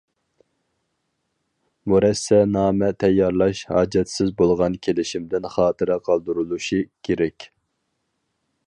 مۇرەسسەنامە 1.93 2.89
تەييارلاش 3.03 3.63
ھاجەتسىز 3.75 4.33
بولغان 4.41 4.79
كېلىشىمدىن 4.89 5.47
خاتىرە 5.59 6.01
قالدۇرۇلۇشى 6.11 6.83
كېرەك. 7.09 7.51